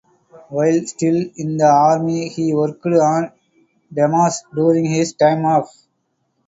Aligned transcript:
While 0.49 0.83
still 0.87 1.29
in 1.35 1.57
the 1.57 1.67
army, 1.67 2.29
he 2.29 2.55
worked 2.55 2.87
on 2.87 3.33
demos 3.93 4.41
during 4.51 4.85
his 4.85 5.13
time 5.13 5.45
off. 5.45 5.69